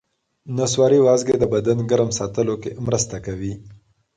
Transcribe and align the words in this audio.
نسواري 0.55 0.99
وازګې 1.05 1.35
د 1.39 1.43
بدن 1.53 1.77
ګرم 1.91 2.09
ساتلو 2.19 2.55
کې 2.61 2.71
مرسته 2.85 3.15
کوي. 3.25 3.53